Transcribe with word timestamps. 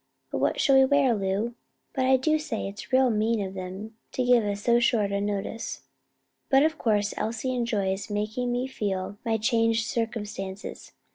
But 0.31 0.39
what 0.39 0.59
shall 0.59 0.77
we 0.77 0.85
wear, 0.85 1.13
Lu? 1.13 1.53
I 1.95 2.17
do 2.17 2.39
say 2.39 2.67
it's 2.67 2.91
real 2.91 3.11
mean 3.11 3.39
in 3.39 3.53
them 3.53 3.97
to 4.13 4.25
give 4.25 4.43
us 4.43 4.63
so 4.63 4.79
short 4.79 5.11
a 5.11 5.21
notice. 5.21 5.83
But 6.49 6.63
of 6.63 6.79
course 6.79 7.13
Elsie 7.17 7.53
enjoys 7.53 8.09
making 8.09 8.51
me 8.51 8.65
feel 8.65 9.19
my 9.23 9.37
changed 9.37 9.85
circumstances. 9.85 10.93